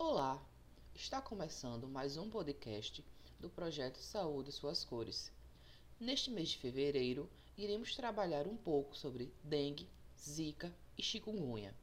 [0.00, 0.40] Olá,
[0.94, 3.04] está começando mais um podcast
[3.40, 5.32] do projeto Saúde Suas Cores.
[5.98, 11.74] Neste mês de fevereiro, iremos trabalhar um pouco sobre dengue, zika e chikungunya.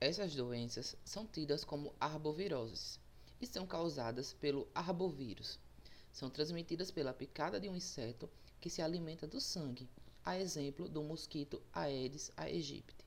[0.00, 3.00] Essas doenças são tidas como arboviroses
[3.40, 5.58] e são causadas pelo arbovírus.
[6.12, 8.30] São transmitidas pela picada de um inseto
[8.60, 9.90] que se alimenta do sangue
[10.24, 13.04] a exemplo do mosquito Aedes aegypti.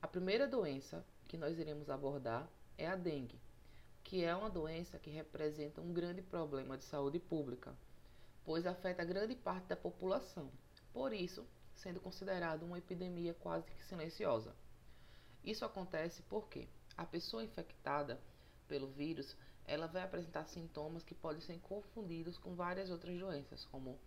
[0.00, 2.48] A primeira doença que nós iremos abordar
[2.78, 3.38] é a dengue,
[4.02, 7.76] que é uma doença que representa um grande problema de saúde pública,
[8.42, 10.50] pois afeta grande parte da população,
[10.94, 14.54] por isso sendo considerado uma epidemia quase que silenciosa.
[15.44, 18.18] Isso acontece porque a pessoa infectada
[18.66, 19.36] pelo vírus,
[19.66, 23.98] ela vai apresentar sintomas que podem ser confundidos com várias outras doenças, como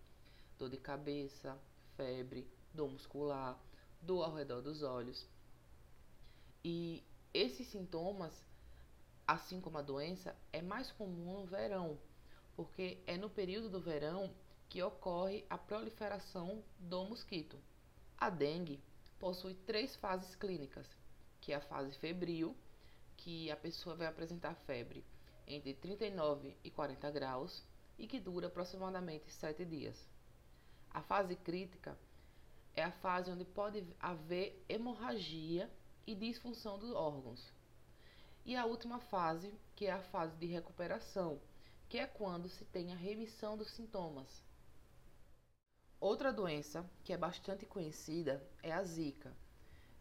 [0.58, 1.58] dor de cabeça,
[1.96, 3.58] febre, dor muscular,
[4.00, 5.28] dor ao redor dos olhos.
[6.64, 7.02] E
[7.34, 8.32] esses sintomas,
[9.26, 11.98] assim como a doença, é mais comum no verão,
[12.54, 14.32] porque é no período do verão
[14.68, 17.58] que ocorre a proliferação do mosquito.
[18.16, 18.82] A dengue
[19.18, 20.86] possui três fases clínicas,
[21.40, 22.56] que é a fase febril,
[23.16, 25.04] que a pessoa vai apresentar febre
[25.46, 27.62] entre 39 e 40 graus
[27.98, 30.08] e que dura aproximadamente 7 dias.
[30.94, 31.98] A fase crítica
[32.74, 35.70] é a fase onde pode haver hemorragia
[36.06, 37.50] e disfunção dos órgãos.
[38.44, 41.40] E a última fase, que é a fase de recuperação,
[41.88, 44.42] que é quando se tem a remissão dos sintomas.
[46.00, 49.32] Outra doença que é bastante conhecida é a Zika,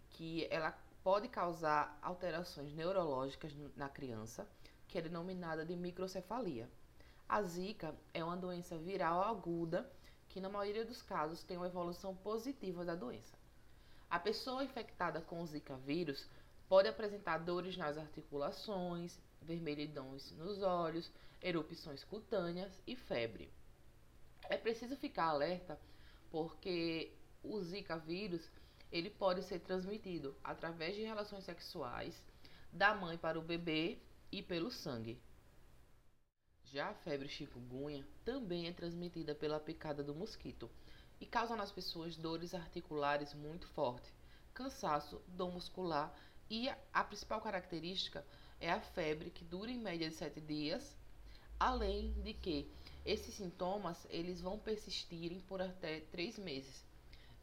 [0.10, 0.72] que ela
[1.04, 4.48] pode causar alterações neurológicas na criança,
[4.88, 6.70] que é denominada de microcefalia.
[7.30, 9.90] A Zika é uma doença viral aguda
[10.32, 13.38] que na maioria dos casos tem uma evolução positiva da doença.
[14.10, 16.26] A pessoa infectada com o Zika vírus
[16.68, 23.52] pode apresentar dores nas articulações, vermelhidões nos olhos, erupções cutâneas e febre.
[24.50, 25.80] É preciso ficar alerta
[26.30, 27.12] porque
[27.44, 28.50] o Zika vírus
[28.92, 32.22] ele pode ser transmitido através de relações sexuais
[32.72, 33.98] da mãe para o bebê
[34.32, 35.22] e pelo sangue.
[36.72, 40.72] Já a febre chikungunya também é transmitida pela picada do mosquito
[41.20, 44.10] e causa nas pessoas dores articulares muito fortes,
[44.54, 46.18] cansaço, dor muscular
[46.50, 48.26] e a principal característica
[48.58, 50.96] é a febre que dura em média de 7 dias,
[51.60, 52.72] além de que
[53.06, 56.86] esses sintomas eles vão persistirem por até 3 meses.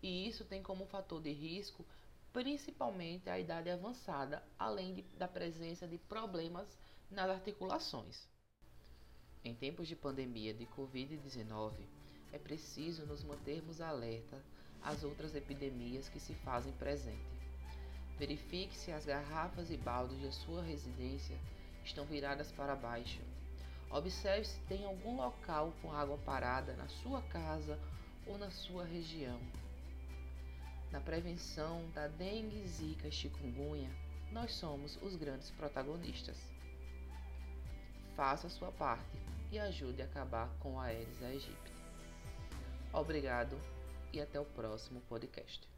[0.02, 1.84] E isso tem como fator de risco
[2.32, 6.78] principalmente a idade avançada, além de, da presença de problemas
[7.10, 8.26] nas articulações.
[9.44, 11.72] Em tempos de pandemia de Covid-19,
[12.32, 14.43] é preciso nos mantermos alerta
[14.82, 17.38] às outras epidemias que se fazem presente.
[18.19, 21.38] Verifique se as garrafas e baldes de sua residência
[21.84, 23.21] estão viradas para baixo.
[23.91, 27.78] Observe se tem algum local com água parada na sua casa
[28.26, 29.41] ou na sua região.
[30.91, 33.91] Na prevenção da dengue, zika e chikungunya,
[34.32, 36.57] nós somos os grandes protagonistas
[38.18, 39.16] faça a sua parte
[39.52, 41.72] e ajude a acabar com a Aedes aegypti.
[42.92, 43.56] Obrigado
[44.12, 45.77] e até o próximo podcast.